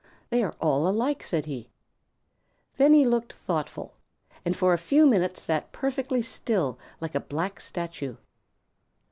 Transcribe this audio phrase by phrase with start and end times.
[0.03, 1.69] "Huh, they are all alike," said he.
[2.77, 3.93] Then he looked thoughtful
[4.43, 8.15] and for a few minutes sat perfectly still like a black statue.